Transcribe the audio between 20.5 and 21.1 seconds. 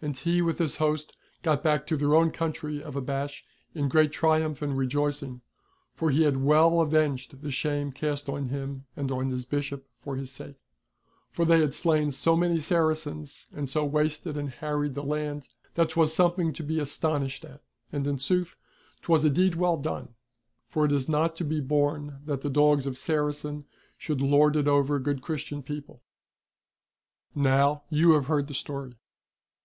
For it is